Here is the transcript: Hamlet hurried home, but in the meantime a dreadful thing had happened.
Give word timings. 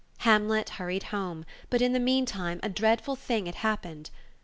Hamlet 0.21 0.67
hurried 0.81 1.03
home, 1.13 1.45
but 1.69 1.79
in 1.79 1.93
the 1.93 1.99
meantime 1.99 2.59
a 2.63 2.69
dreadful 2.69 3.15
thing 3.15 3.45
had 3.45 3.53
happened. 3.53 4.09